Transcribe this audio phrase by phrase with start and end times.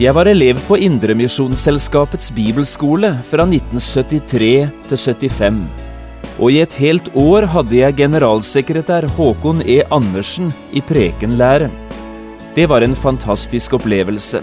[0.00, 5.58] Jeg var elev på Indremisjonsselskapets bibelskole fra 1973 til 75.
[6.40, 9.82] Og i et helt år hadde jeg generalsekretær Håkon E.
[9.92, 11.68] Andersen i prekenlære.
[12.56, 14.40] Det var en fantastisk opplevelse.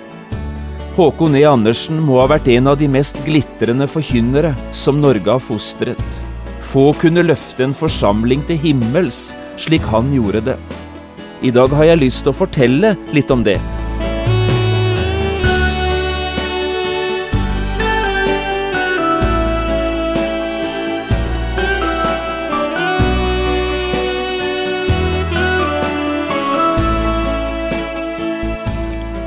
[0.94, 1.42] Håkon E.
[1.50, 6.22] Andersen må ha vært en av de mest glitrende forkynnere som Norge har fostret.
[6.70, 10.60] Få kunne løfte en forsamling til himmels slik han gjorde det.
[11.42, 13.58] I dag har jeg lyst til å fortelle litt om det.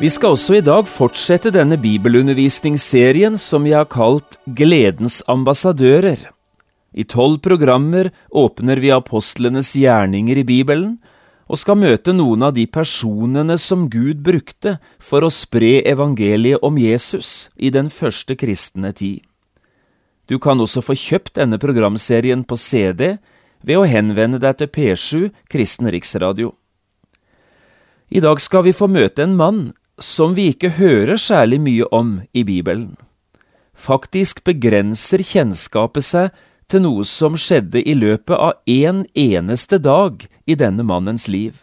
[0.00, 6.18] Vi skal også i dag fortsette denne bibelundervisningsserien som vi har kalt Gledens ambassadører.
[6.90, 10.96] I tolv programmer åpner vi apostlenes gjerninger i Bibelen,
[11.46, 16.74] og skal møte noen av de personene som Gud brukte for å spre evangeliet om
[16.80, 19.22] Jesus i den første kristne tid.
[20.26, 23.20] Du kan også få kjøpt denne programserien på CD
[23.62, 26.50] ved å henvende deg til P7 Kristen Riksradio.
[28.10, 29.62] I dag skal vi få møte en mann
[29.98, 32.96] som vi ikke hører særlig mye om i Bibelen.
[33.74, 36.30] Faktisk begrenser kjennskapet seg
[36.70, 41.60] til noe som skjedde i løpet av en eneste dag i denne mannens liv.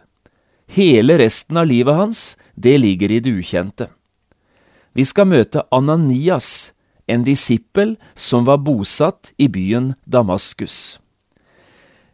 [0.72, 3.90] Hele resten av livet hans, det ligger i det ukjente.
[4.96, 6.72] Vi skal møte Ananias,
[7.08, 11.00] en disippel som var bosatt i byen Damaskus.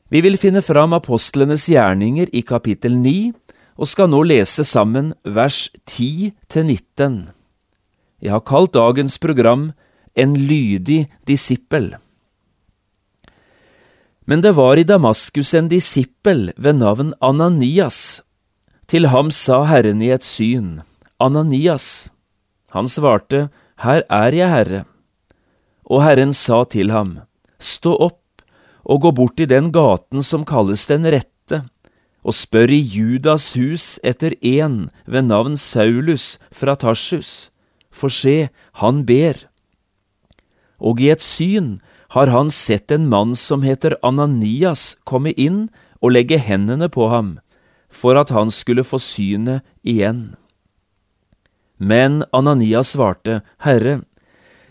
[0.09, 3.33] Vi vil finne fram apostlenes gjerninger i kapittel 9,
[3.77, 7.29] og skal nå lese sammen vers 10 til 19.
[8.21, 9.71] Jeg har kalt dagens program
[10.17, 11.91] En lydig disippel.
[14.25, 18.23] Men det var i Damaskus en disippel ved navn Ananias.
[18.89, 20.81] Til ham sa Herren i et syn,
[21.21, 22.09] Ananias.
[22.73, 23.49] Han svarte,
[23.85, 24.81] Her er jeg, Herre.
[25.85, 27.19] Og Herren sa til ham,
[27.59, 28.41] Stå opp
[28.87, 31.36] og gå bort i den gaten som kalles Den rette,
[32.27, 37.49] og spør i Judas hus etter en ved navn Saulus fra Tarsus,
[37.89, 38.49] for se,
[38.83, 39.45] han ber.
[40.77, 41.77] Og i et syn
[42.15, 45.69] har han sett en mann som heter Ananias komme inn
[46.03, 47.37] og legge hendene på ham,
[47.87, 50.35] for at han skulle få synet igjen.
[51.79, 54.01] Men Ananias svarte, Herre,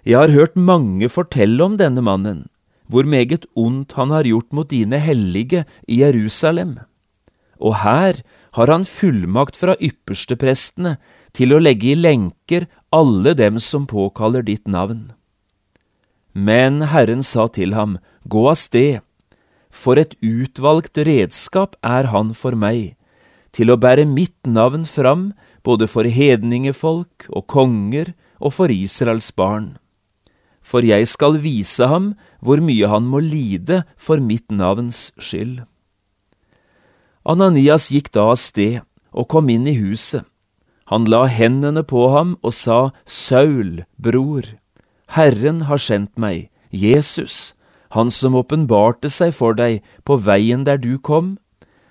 [0.05, 2.45] jeg har hørt mange fortelle om denne mannen,
[2.87, 6.77] hvor meget ondt han har gjort mot dine hellige i Jerusalem
[7.59, 8.23] og her
[8.57, 10.97] har han fullmakt fra yppersteprestene
[11.37, 15.13] til å legge i lenker alle dem som påkaller ditt navn.
[16.33, 19.01] Men Herren sa til ham, Gå av sted,
[19.71, 22.97] for et utvalgt redskap er han for meg,
[23.53, 25.31] til å bære mitt navn fram
[25.65, 29.77] både for hedningefolk og konger og for Israels barn.
[30.67, 35.63] For jeg skal vise ham hvor mye han må lide for mitt navns skyld.
[37.27, 40.23] Ananias gikk da av sted og kom inn i huset.
[40.87, 44.47] Han la hendene på ham og sa, Saul, bror,
[45.11, 47.57] Herren har sendt meg, Jesus,
[47.91, 51.35] han som åpenbarte seg for deg på veien der du kom,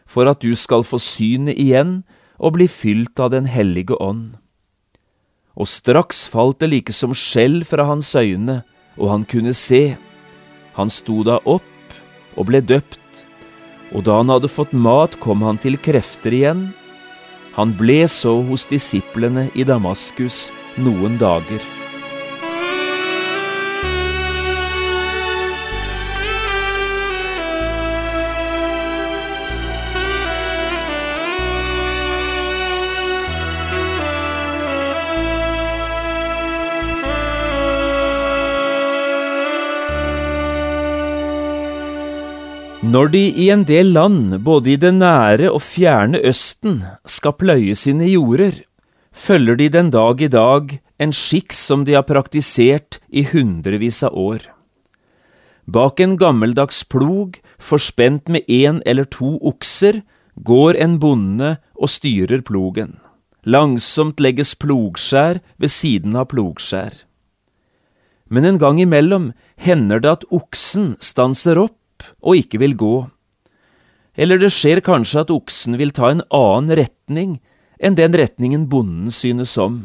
[0.07, 2.05] for at du skal få synet igjen
[2.39, 4.37] og bli fylt av Den hellige ånd.
[5.55, 8.61] Og straks falt det like som skjell fra hans øyne,
[8.95, 9.97] og han kunne se.
[10.79, 11.99] Han sto da opp
[12.35, 13.24] og ble døpt
[13.93, 16.67] og da han hadde fått mat, kom han til krefter igjen.
[17.55, 20.49] Han ble så hos disiplene i Damaskus
[20.81, 21.61] noen dager.
[42.95, 47.75] Når de i en del land, både i det nære og fjerne Østen, skal pløye
[47.75, 48.61] sine jorder,
[49.11, 54.15] følger de den dag i dag en skikk som de har praktisert i hundrevis av
[54.15, 54.47] år.
[55.67, 60.03] Bak en gammeldags plog, forspent med én eller to okser,
[60.39, 62.99] går en bonde og styrer plogen.
[63.43, 67.01] Langsomt legges plogskjær ved siden av plogskjær.
[68.31, 71.81] Men en gang imellom hender det at oksen stanser opp
[72.21, 72.95] og ikke vil gå.
[74.15, 77.37] Eller det skjer kanskje at oksen vil ta en annen retning
[77.79, 79.83] enn den retningen bonden synes om.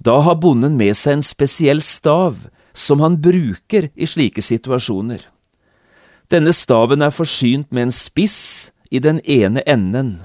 [0.00, 2.46] Da har bonden med seg en spesiell stav
[2.76, 5.20] som han bruker i slike situasjoner.
[6.32, 8.38] Denne staven er forsynt med en spiss
[8.90, 10.24] i den ene enden,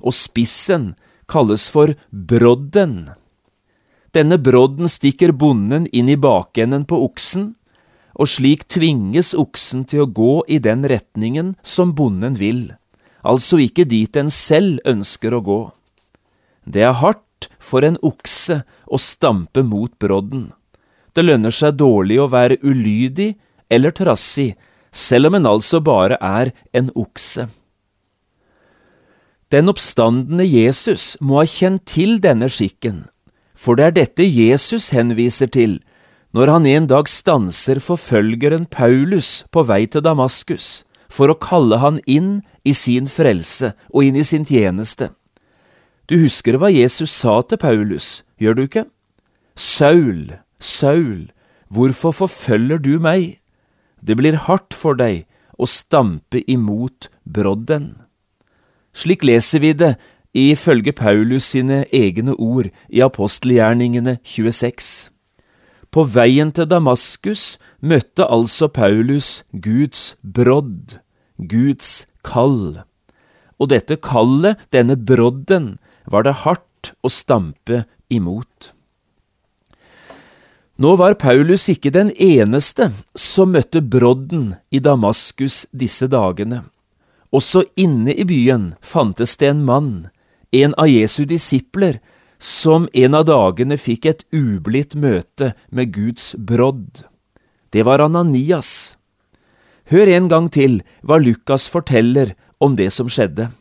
[0.00, 0.94] og spissen
[1.30, 3.12] kalles for brodden.
[4.12, 7.52] Denne brodden stikker bonden inn i bakenden på oksen,
[8.14, 12.72] og slik tvinges oksen til å gå i den retningen som bonden vil,
[13.22, 15.60] altså ikke dit den selv ønsker å gå.
[16.64, 20.50] Det er hardt for en okse å stampe mot brodden.
[21.12, 23.34] Det lønner seg dårlig å være ulydig
[23.72, 24.52] eller trassig,
[24.92, 27.48] selv om en altså bare er en okse.
[29.52, 33.04] Den oppstandende Jesus må ha kjent til denne skikken,
[33.52, 35.80] for det er dette Jesus henviser til
[36.32, 42.00] når han en dag stanser forfølgeren Paulus på vei til Damaskus for å kalle han
[42.08, 45.10] inn i sin frelse og inn i sin tjeneste.
[46.08, 48.86] Du husker hva Jesus sa til Paulus, gjør du ikke?
[49.54, 51.28] Saul, Saul,
[51.68, 53.38] hvorfor forfølger du meg?
[54.00, 55.26] Det blir hardt for deg
[55.60, 57.92] å stampe imot brodden.
[58.96, 59.94] Slik leser vi det
[60.32, 65.11] ifølge Paulus sine egne ord i apostelgjerningene 26.
[65.92, 70.96] På veien til Damaskus møtte altså Paulus Guds brodd,
[71.36, 72.80] Guds kall.
[73.60, 75.76] Og dette kallet, denne brodden,
[76.08, 78.72] var det hardt å stampe imot.
[80.80, 86.62] Nå var Paulus ikke den eneste som møtte brodden i Damaskus disse dagene.
[87.32, 89.92] Også inne i byen fantes det en mann,
[90.52, 92.00] en av Jesu disipler,
[92.42, 97.04] som en av dagene fikk et ublidt møte med Guds brodd.
[97.70, 98.96] Det var Ananias.
[99.86, 103.52] Hør en gang til hva Lukas forteller om det som skjedde.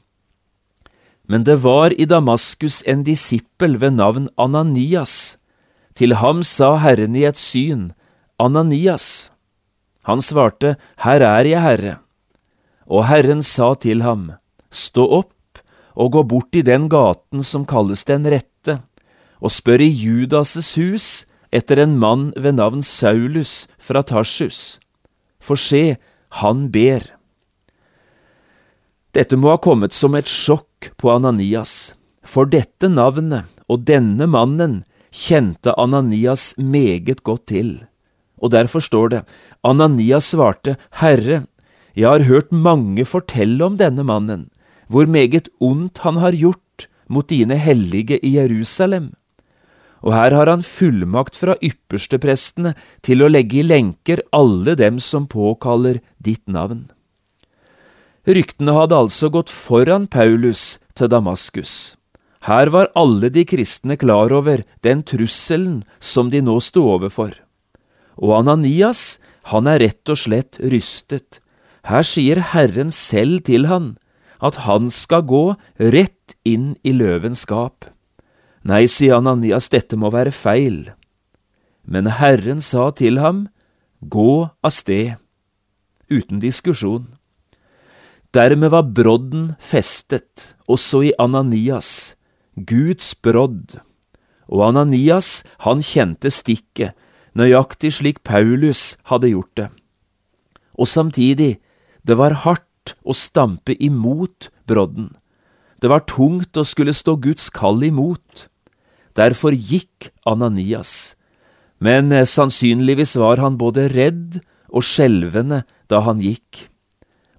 [1.29, 5.37] Men det var i Damaskus en disippel ved navn Ananias.
[5.93, 7.91] Til ham sa Herren i et syn,
[8.41, 9.29] Ananias.
[10.09, 10.73] Han svarte,
[11.05, 11.93] Her er jeg, Herre.
[12.89, 14.31] Og Herren sa til ham,
[14.71, 15.35] Stå opp
[15.95, 18.81] og gå bort i den gaten som kalles Den rette,
[19.41, 24.79] og spør i Judas' hus etter en mann ved navn Saulus fra Tarsus.
[25.41, 25.97] For se,
[26.41, 27.03] han ber.
[29.11, 31.93] Dette må ha kommet som et sjokk på Ananias,
[32.23, 37.73] for dette navnet og denne mannen kjente Ananias meget godt til.
[38.41, 39.21] Og derfor står det,
[39.67, 41.43] Ananias svarte, Herre,
[41.95, 44.47] jeg har hørt mange fortelle om denne mannen,
[44.91, 49.11] hvor meget ondt han har gjort mot dine hellige i Jerusalem.
[50.01, 52.73] Og her har han fullmakt fra yppersteprestene
[53.05, 56.89] til å legge i lenker alle dem som påkaller ditt navn.
[58.25, 61.95] Ryktene hadde altså gått foran Paulus til Damaskus.
[62.49, 67.35] Her var alle de kristne klar over den trusselen som de nå sto overfor.
[68.17, 69.19] Og Ananias,
[69.53, 71.41] han er rett og slett rystet
[71.89, 73.95] her sier Herren selv til han
[74.41, 75.45] at han skal gå
[75.93, 77.85] rett inn i løvens skap.
[78.65, 80.91] Nei, sier Ananias, dette må være feil.
[81.85, 83.47] Men Herren sa til ham,
[84.01, 85.13] Gå av sted,
[86.09, 87.05] uten diskusjon.
[88.33, 92.15] Dermed var brodden festet, også i Ananias,
[92.55, 93.77] Guds brodd.
[94.49, 96.95] Og Ananias, han kjente stikket,
[97.37, 99.69] nøyaktig slik Paulus hadde gjort det.
[100.81, 101.59] Og samtidig
[102.01, 102.65] det var hardt
[103.03, 105.11] å stampe imot brodden.
[105.81, 108.47] Det var tungt å skulle stå Guds kall imot.
[109.17, 111.15] Derfor gikk Ananias,
[111.81, 116.67] men eh, sannsynligvis var han både redd og skjelvende da han gikk.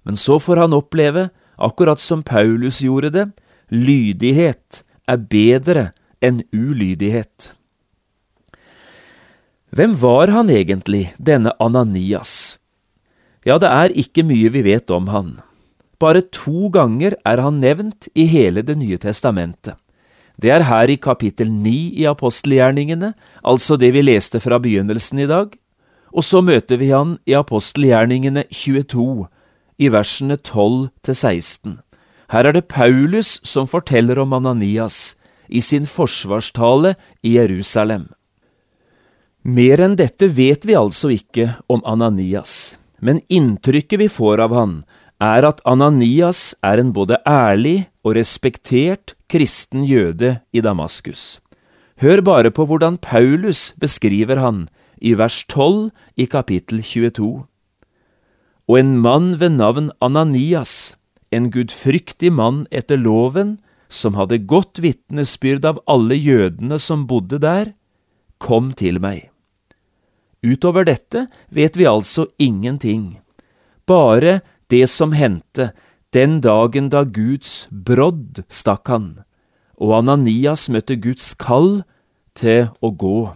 [0.03, 3.25] Men så får han oppleve, akkurat som Paulus gjorde det,
[3.71, 5.85] lydighet er bedre
[6.23, 7.53] enn ulydighet.
[9.73, 12.59] Hvem var han egentlig, denne Ananias?
[13.43, 15.37] Ja, det er ikke mye vi vet om han.
[15.99, 19.75] Bare to ganger er han nevnt i hele Det nye testamentet.
[20.41, 23.13] Det er her i kapittel ni i apostelgjerningene,
[23.45, 25.53] altså det vi leste fra begynnelsen i dag,
[26.11, 29.27] og så møter vi han i apostelgjerningene 22,
[29.77, 31.79] i versene 12 til 16.
[32.33, 35.15] Her er det Paulus som forteller om Ananias
[35.49, 38.09] i sin forsvarstale i Jerusalem.
[39.43, 44.75] Mer enn dette vet vi altså ikke om Ananias men inntrykket vi får av han,
[45.23, 51.39] er at Ananias er en både ærlig og respektert kristen jøde i Damaskus.
[52.01, 54.67] Hør bare på hvordan Paulus beskriver han
[54.99, 57.43] i vers 12 i kapittel 22.
[58.67, 60.95] Og en mann ved navn Ananias,
[61.31, 63.57] en gudfryktig mann etter loven,
[63.89, 67.75] som hadde godt vitnesbyrd av alle jødene som bodde der,
[68.39, 69.32] kom til meg.
[70.43, 73.21] Utover dette vet vi altså ingenting,
[73.87, 75.71] bare det som hendte
[76.13, 79.07] den dagen da Guds brodd stakk han,
[79.79, 81.81] og Ananias møtte Guds kall
[82.37, 83.31] til å gå.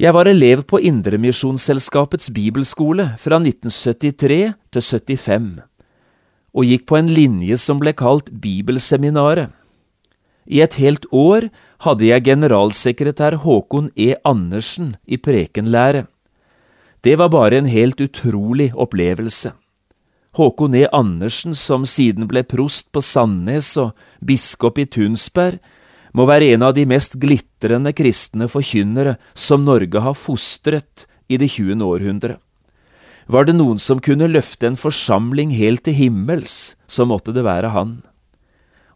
[0.00, 4.40] Jeg var elev på Indremisjonsselskapets bibelskole fra 1973
[4.72, 5.50] til 75,
[6.52, 9.52] og gikk på en linje som ble kalt Bibelseminaret.
[10.46, 11.48] I et helt år
[11.86, 14.14] hadde jeg generalsekretær Håkon E.
[14.24, 16.06] Andersen i prekenlære.
[17.02, 19.52] Det var bare en helt utrolig opplevelse.
[20.38, 20.86] Håkon E.
[20.92, 23.92] Andersen, som siden ble prost på Sandnes og
[24.24, 25.58] biskop i Tunsberg,
[26.12, 31.50] må være en av de mest glitrende kristne forkynnere som Norge har fostret i det
[31.54, 31.80] 20.
[31.84, 32.38] århundre.
[33.26, 37.72] Var det noen som kunne løfte en forsamling helt til himmels, så måtte det være
[37.72, 38.00] han.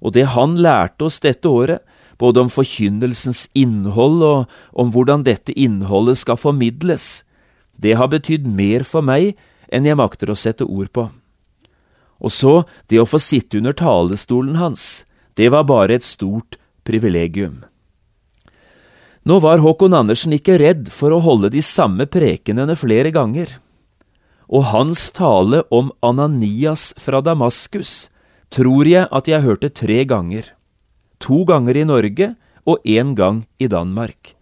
[0.01, 1.83] Og det han lærte oss dette året,
[2.19, 7.27] både om forkynnelsens innhold og om hvordan dette innholdet skal formidles,
[7.77, 9.35] det har betydd mer for meg
[9.69, 11.09] enn jeg makter å sette ord på.
[12.17, 15.05] Og så, det å få sitte under talestolen hans,
[15.37, 16.57] det var bare et stort
[16.89, 17.65] privilegium.
[19.27, 23.59] Nå var Håkon Andersen ikke redd for å holde de samme prekenene flere ganger,
[24.47, 28.07] og hans tale om Ananias fra Damaskus
[28.51, 30.53] tror jeg at jeg hørte tre ganger,
[31.19, 32.35] to ganger i Norge
[32.67, 34.35] og én gang i Danmark,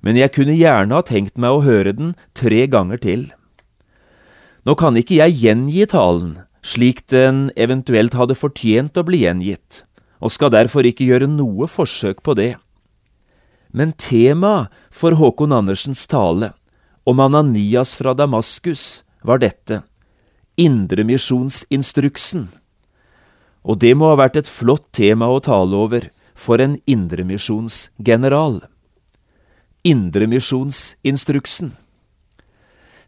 [0.00, 3.26] men jeg kunne gjerne ha tenkt meg å høre den tre ganger til.
[4.66, 9.84] Nå kan ikke jeg gjengi talen, slik den eventuelt hadde fortjent å bli gjengitt,
[10.20, 12.54] og skal derfor ikke gjøre noe forsøk på det.
[13.72, 16.52] Men temaet for Håkon Andersens tale
[17.08, 19.82] om Ananias fra Damaskus var dette,
[20.58, 22.48] Indremisjonsinstruksen.
[23.68, 26.08] Og det må ha vært et flott tema å tale over
[26.38, 28.62] for en indremisjonsgeneral.
[29.84, 31.74] Indremisjonsinstruksen.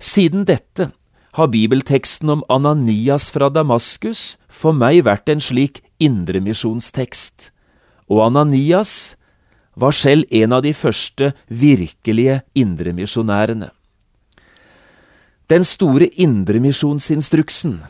[0.00, 0.90] Siden dette
[1.36, 7.50] har bibelteksten om Ananias fra Damaskus for meg vært en slik indremisjonstekst,
[8.10, 9.16] og Ananias
[9.78, 13.70] var selv en av de første virkelige indremisjonærene.
[15.50, 17.80] Den store indremisjonsinstruksen,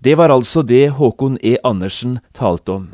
[0.00, 1.56] det var altså det Håkon E.
[1.64, 2.86] Andersen talte om.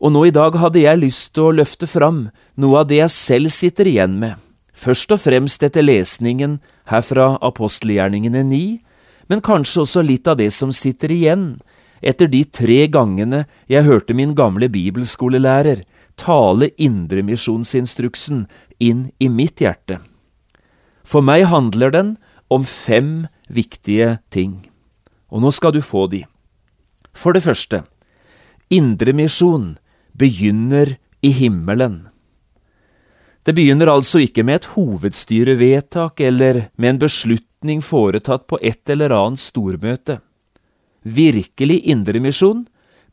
[0.00, 2.28] Og nå i dag hadde jeg lyst til å løfte fram
[2.60, 4.36] noe av det jeg selv sitter igjen med,
[4.72, 6.58] først og fremst etter lesningen
[6.92, 8.62] her fra apostelgjerningene 9,
[9.30, 11.44] men kanskje også litt av det som sitter igjen
[12.00, 15.84] etter de tre gangene jeg hørte min gamle bibelskolelærer
[16.20, 18.46] tale indremisjonsinstruksen
[18.80, 20.00] inn i mitt hjerte.
[21.04, 22.16] For meg handler den
[22.50, 24.69] om fem viktige ting,
[25.30, 26.24] og nå skal du få de.
[27.14, 27.82] For det første,
[28.70, 29.76] indremisjon
[30.18, 32.08] begynner i himmelen.
[33.44, 39.14] Det begynner altså ikke med et hovedstyrevedtak eller med en beslutning foretatt på et eller
[39.16, 40.20] annet stormøte.
[41.02, 42.66] Virkelig indremisjon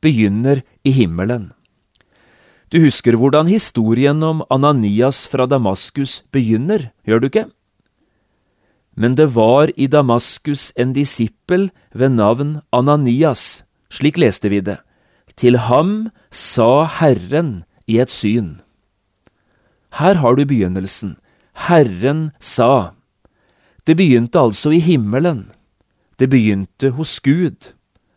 [0.04, 1.52] begynner i himmelen.
[2.68, 7.46] Du husker hvordan historien om Ananias fra Damaskus begynner, gjør du ikke?
[8.98, 13.64] Men det var i Damaskus en disippel ved navn Ananias,
[13.94, 14.80] slik leste vi det.
[15.38, 18.58] Til ham sa Herren i et syn.
[20.02, 21.16] Her har du begynnelsen.
[21.70, 22.98] Herren sa.
[23.86, 25.52] Det begynte altså i himmelen.
[26.18, 27.72] Det begynte hos Gud,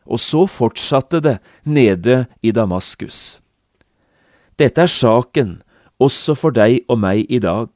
[0.08, 3.38] og så fortsatte det nede i Damaskus.
[4.58, 5.60] Dette er saken
[6.00, 7.68] også for deg og meg i dag.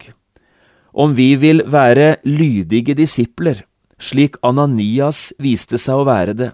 [0.95, 3.65] Om vi vil være lydige disipler,
[3.99, 6.53] slik Ananias viste seg å være det,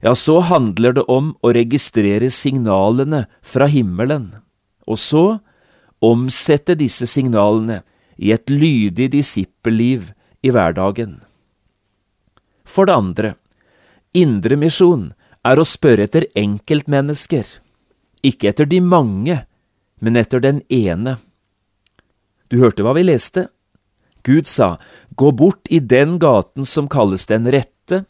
[0.00, 4.30] ja, så handler det om å registrere signalene fra himmelen,
[4.86, 5.24] og så
[6.00, 7.82] omsette disse signalene
[8.16, 10.12] i et lydig disippelliv
[10.46, 11.18] i hverdagen.
[12.64, 13.34] For det andre,
[14.16, 15.10] indremisjon
[15.44, 17.44] er å spørre etter enkeltmennesker,
[18.22, 19.42] ikke etter de mange,
[20.00, 21.18] men etter den ene.
[22.48, 23.48] Du hørte hva vi leste?
[24.26, 24.76] Gud sa,
[25.16, 28.04] Gå bort i den gaten som kalles Den rette,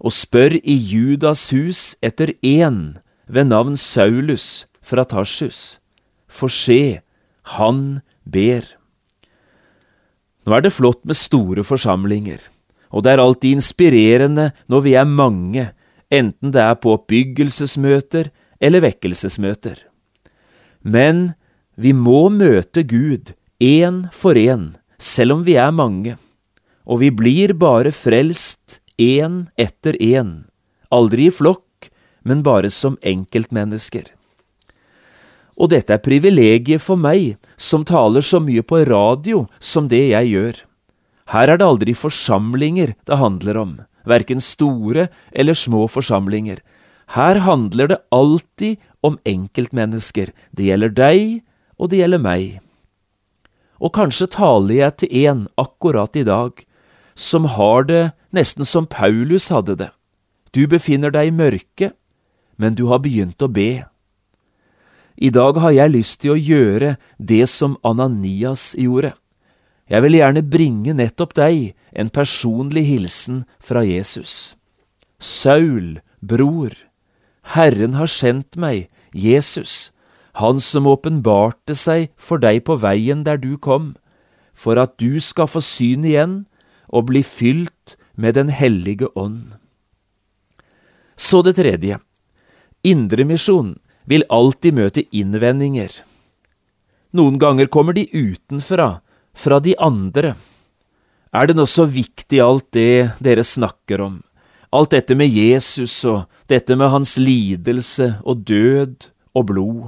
[0.00, 2.98] og spør i Judas hus etter én
[3.28, 5.78] ved navn Saulus fra Tarsus.
[6.28, 7.00] For se,
[7.56, 8.64] han ber.
[10.46, 12.40] Nå er det flott med store forsamlinger,
[12.90, 15.68] og det er alltid inspirerende når vi er mange,
[16.10, 19.84] enten det er på oppbyggelsesmøter eller vekkelsesmøter.
[20.80, 21.34] Men
[21.76, 26.16] vi må møte Gud én for én, selv om vi er mange,
[26.84, 30.44] og vi blir bare frelst én etter én,
[30.92, 31.88] aldri i flokk,
[32.22, 34.12] men bare som enkeltmennesker.
[35.60, 40.32] Og dette er privilegiet for meg, som taler så mye på radio som det jeg
[40.34, 40.60] gjør.
[41.32, 43.74] Her er det aldri forsamlinger det handler om,
[44.08, 46.60] verken store eller små forsamlinger.
[47.16, 50.32] Her handler det alltid om enkeltmennesker.
[50.52, 51.40] Det gjelder deg,
[51.80, 52.60] og det gjelder meg.
[53.80, 56.64] Og kanskje taler jeg til en akkurat i dag
[57.16, 58.02] som har det
[58.36, 59.90] nesten som Paulus hadde det.
[60.52, 61.94] Du befinner deg i mørket,
[62.60, 63.86] men du har begynt å be.
[65.20, 69.14] I dag har jeg lyst til å gjøre det som Ananias gjorde.
[69.90, 74.54] Jeg vil gjerne bringe nettopp deg en personlig hilsen fra Jesus.
[75.18, 76.72] Saul, bror,
[77.56, 79.90] Herren har sendt meg, Jesus,
[80.38, 83.94] Han som åpenbarte seg for deg på veien der du kom,
[84.54, 86.36] for at du skal få syn igjen
[86.88, 89.56] og bli fylt med Den hellige ånd.
[91.16, 91.98] Så det tredje.
[92.84, 95.90] Indremisjon vil alltid møte innvendinger.
[97.12, 99.00] Noen ganger kommer de utenfra,
[99.34, 100.34] fra de andre.
[101.32, 104.18] Er det nå så viktig alt det dere snakker om?
[104.70, 109.82] Alt dette med Jesus og dette med hans lidelse og død og blod.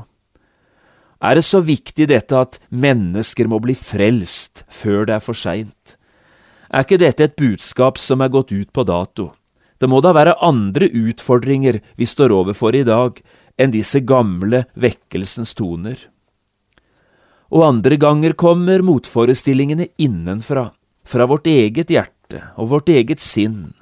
[1.22, 5.96] Er det så viktig dette at mennesker må bli frelst før det er for seint?
[6.72, 9.30] Er ikke dette et budskap som er gått ut på dato?
[9.78, 13.20] Det må da være andre utfordringer vi står overfor i dag
[13.60, 15.98] enn disse gamle vekkelsens toner.
[17.52, 20.70] Og andre ganger kommer motforestillingene innenfra,
[21.04, 23.74] fra vårt eget hjerte og vårt eget sinn.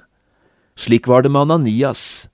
[0.75, 2.27] Slik var det med Ananias,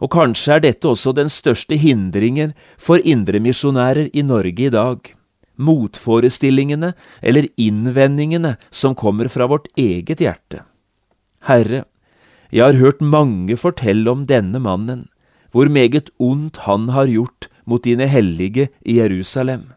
[0.00, 5.12] og kanskje er dette også den største hindringen for indremisjonærer i Norge i dag.
[5.60, 10.64] Motforestillingene eller innvendingene som kommer fra vårt eget hjerte.
[11.44, 11.84] Herre,
[12.50, 15.06] jeg har hørt mange fortelle om denne mannen,
[15.52, 19.70] hvor meget ondt han har gjort mot dine hellige i Jerusalem.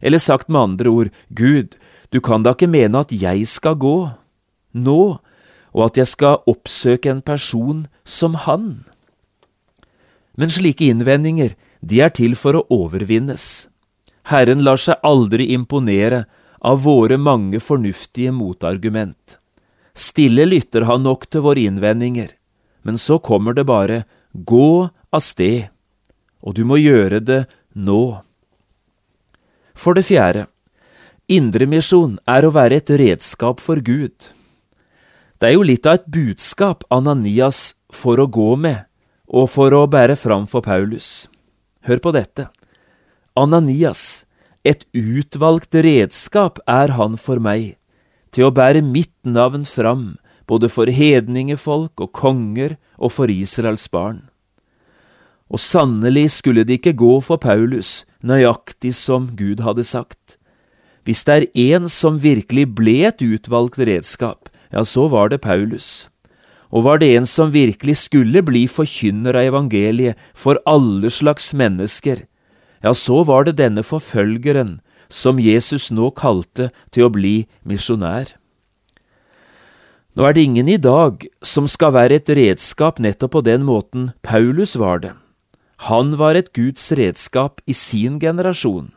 [0.00, 1.74] Eller sagt med andre ord, Gud,
[2.12, 4.10] du kan da ikke mene at jeg skal gå,
[4.72, 5.02] nå,
[5.74, 8.87] og at jeg skal oppsøke en person som han.
[10.38, 13.66] Men slike innvendinger, de er til for å overvinnes.
[14.30, 16.26] Herren lar seg aldri imponere
[16.62, 19.38] av våre mange fornuftige motargument.
[19.98, 22.30] Stille lytter han nok til våre innvendinger,
[22.86, 25.72] men så kommer det bare gå av sted,
[26.38, 27.40] og du må gjøre det
[27.74, 28.20] nå.
[29.74, 30.46] For det fjerde,
[31.26, 34.30] indremisjon er å være et redskap for Gud.
[35.38, 38.87] Det er jo litt av et budskap Ananias får å gå med
[39.28, 41.28] og for å bære fram for Paulus.
[41.84, 42.48] Hør på dette.
[43.36, 44.24] Ananias,
[44.64, 47.76] et utvalgt redskap er han for meg,
[48.32, 50.16] til å bære mitt navn fram,
[50.48, 54.26] både for hedningefolk og konger og for Israels barn.
[55.48, 60.36] Og sannelig skulle det ikke gå for Paulus, nøyaktig som Gud hadde sagt.
[61.04, 66.08] Hvis det er en som virkelig ble et utvalgt redskap, ja, så var det Paulus
[66.68, 72.26] og var det en som virkelig skulle bli forkynner av evangeliet for alle slags mennesker,
[72.84, 74.78] ja, så var det denne forfølgeren
[75.08, 78.34] som Jesus nå kalte til å bli misjonær.
[80.18, 84.10] Nå er det ingen i dag som skal være et redskap nettopp på den måten
[84.26, 85.14] Paulus var det.
[85.86, 88.90] Han var et Guds redskap i sin generasjon.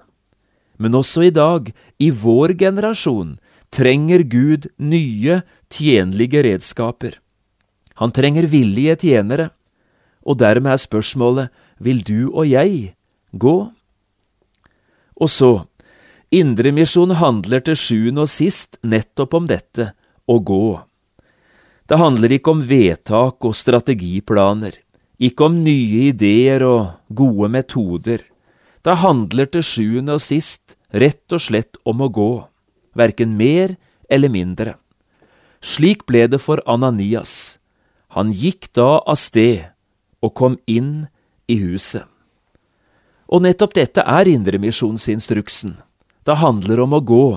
[0.81, 1.69] Men også i dag,
[2.01, 3.37] i vår generasjon,
[3.69, 7.20] trenger Gud nye, tjenlige redskaper.
[8.01, 9.51] Han trenger villige tjenere,
[10.25, 12.95] og dermed er spørsmålet vil du og jeg
[13.31, 13.57] gå?
[15.21, 15.51] Og så,
[16.31, 19.91] Indremisjon handler til sjuende og sist nettopp om dette,
[20.31, 20.79] å gå.
[21.91, 24.77] Det handler ikke om vedtak og strategiplaner,
[25.19, 28.23] ikke om nye ideer og gode metoder.
[28.81, 32.31] Det handler til sjuende og sist rett og slett om å gå,
[32.95, 33.75] verken mer
[34.09, 34.77] eller mindre.
[35.61, 37.60] Slik ble det for Ananias.
[38.15, 39.69] Han gikk da av sted
[40.21, 41.07] og kom inn
[41.47, 42.03] i huset.
[43.31, 45.77] Og nettopp dette er indremisjonsinstruksen.
[46.27, 47.27] Det handler om å gå,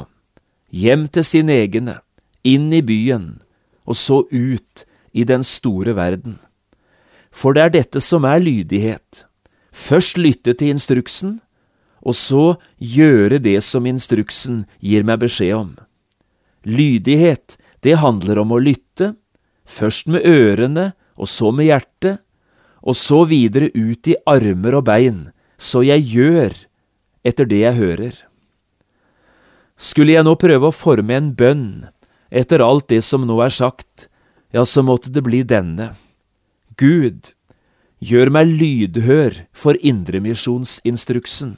[0.74, 2.00] hjem til sine egne,
[2.42, 3.38] inn i byen,
[3.86, 4.84] og så ut
[5.14, 6.40] i den store verden.
[7.30, 9.24] For det er dette som er lydighet.
[9.70, 11.38] Først lytte til instruksen,
[12.04, 15.70] og så gjøre det som instruksen gir meg beskjed om.
[16.66, 17.56] Lydighet,
[17.86, 19.14] det handler om å lytte,
[19.64, 22.20] først med ørene og så med hjertet,
[22.84, 25.20] og så videre ut i armer og bein,
[25.56, 26.56] så jeg gjør
[27.24, 28.16] etter det jeg hører.
[29.80, 31.86] Skulle jeg nå prøve å forme en bønn
[32.28, 34.08] etter alt det som nå er sagt,
[34.52, 35.94] ja, så måtte det bli denne.
[36.76, 37.32] Gud,
[38.04, 41.56] gjør meg lydhør for indremisjonsinstruksen,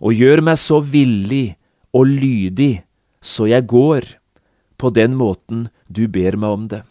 [0.00, 1.58] og gjør meg så villig
[1.92, 2.80] og lydig
[3.20, 4.06] så jeg går
[4.80, 6.82] på den måten du ber meg om det.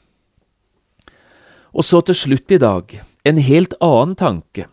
[1.74, 4.66] Og så til slutt i dag en helt annen tanke,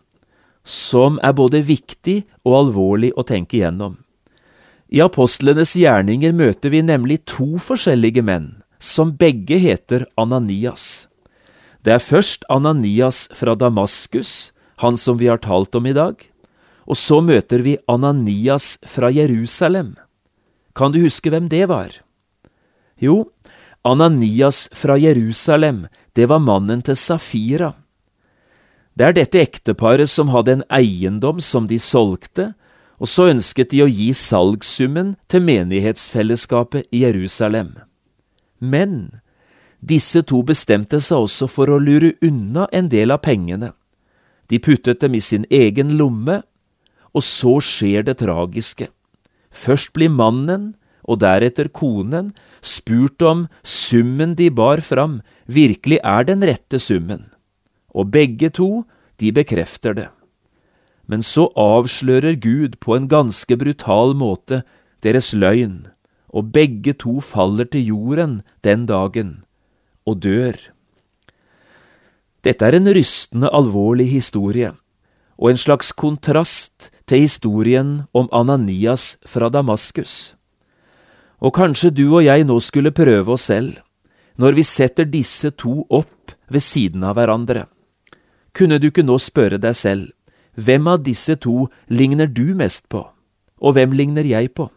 [0.63, 3.99] som er både viktig og alvorlig å tenke igjennom.
[4.87, 11.07] I apostlenes gjerninger møter vi nemlig to forskjellige menn, som begge heter Ananias.
[11.83, 14.51] Det er først Ananias fra Damaskus,
[14.83, 16.15] han som vi har talt om i dag,
[16.87, 19.95] og så møter vi Ananias fra Jerusalem.
[20.77, 21.91] Kan du huske hvem det var?
[23.01, 23.27] Jo,
[23.87, 27.73] Ananias fra Jerusalem, det var mannen til Safira.
[28.97, 32.51] Det er dette ekteparet som hadde en eiendom som de solgte,
[32.97, 37.75] og så ønsket de å gi salgssummen til menighetsfellesskapet i Jerusalem.
[38.59, 39.21] Men
[39.79, 43.71] disse to bestemte seg også for å lure unna en del av pengene.
[44.49, 46.41] De puttet dem i sin egen lomme,
[47.13, 48.89] og så skjer det tragiske.
[49.53, 50.73] Først blir mannen,
[51.07, 57.29] og deretter konen, spurt om summen de bar fram, virkelig er den rette summen
[57.97, 58.85] og begge to,
[59.17, 60.07] de bekrefter det.
[61.07, 64.61] Men så avslører Gud på en ganske brutal måte
[65.05, 65.87] deres løgn,
[66.29, 69.39] og begge to faller til jorden den dagen
[70.05, 70.57] og dør.
[72.43, 74.73] Dette er en rystende alvorlig historie,
[75.37, 80.36] og en slags kontrast til historien om Ananias fra Damaskus.
[81.41, 83.77] Og kanskje du og jeg nå skulle prøve oss selv,
[84.37, 87.67] når vi setter disse to opp ved siden av hverandre.
[88.57, 90.09] Kunne du ikke nå spørre deg selv,
[90.57, 93.03] hvem av disse to ligner du mest på,
[93.61, 94.69] og hvem ligner jeg på?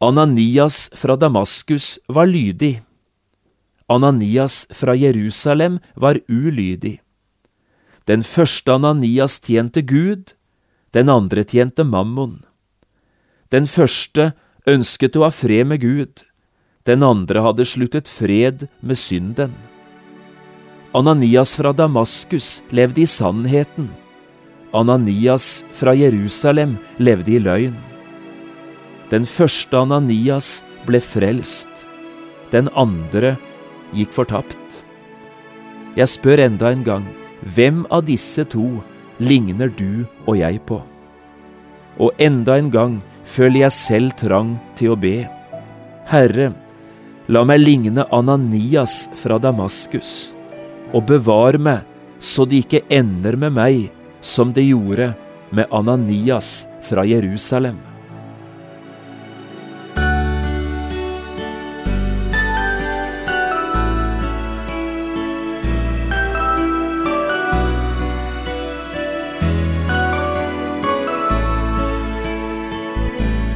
[0.00, 2.80] Ananias fra Damaskus var lydig.
[3.90, 7.00] Ananias fra Jerusalem var ulydig.
[8.06, 10.32] Den første Ananias tjente Gud,
[10.94, 12.44] den andre tjente Mammon.
[13.50, 14.32] Den første
[14.68, 16.24] ønsket å ha fred med Gud,
[16.88, 19.52] den andre hadde sluttet fred med synden.
[20.96, 23.90] Ananias fra Damaskus levde i sannheten.
[24.74, 27.76] Ananias fra Jerusalem levde i løgn.
[29.10, 31.86] Den første Ananias ble frelst.
[32.50, 33.36] Den andre
[33.94, 34.80] gikk fortapt.
[35.98, 37.06] Jeg spør enda en gang,
[37.42, 38.80] hvem av disse to
[39.18, 40.78] ligner du og jeg på?
[42.00, 45.22] Og enda en gang føler jeg selv trang til å be.
[46.10, 46.50] Herre,
[47.30, 50.32] la meg ligne Ananias fra Damaskus
[50.90, 51.86] og bevar meg
[52.20, 53.86] så det ikke ender med meg
[54.20, 55.12] som det gjorde
[55.56, 57.89] med Ananias fra Jerusalem.